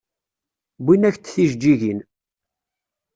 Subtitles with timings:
[0.81, 1.99] Wwin-ak-d tijeǧǧigin.